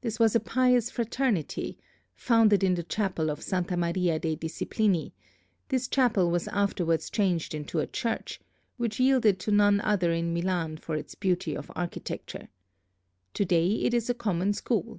[0.00, 1.78] This was a pious fraternity
[2.16, 5.12] founded in the chapel of Santa Maria dei Disciplini;
[5.68, 8.40] this chapel was afterwards changed into a church,
[8.76, 12.48] which yielded to none other in Milan for its beauty of architecture.
[13.34, 14.98] To day it is a common school.